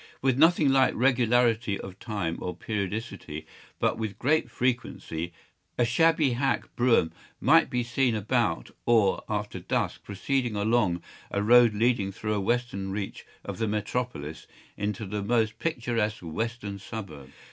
[0.19, 3.45] With nothing like regularity of time or periodicity,
[3.79, 5.31] but with great frequency,
[5.77, 11.75] a shabby hack brougham might be seen about or after dusk proceeding along a road
[11.75, 17.29] leading through a western reach of the metropolis into the most picturesque western suburb.